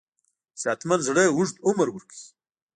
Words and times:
صحتمند 0.61 1.01
زړه 1.07 1.23
اوږد 1.35 1.57
عمر 1.67 1.87
ورکوي. 1.91 2.23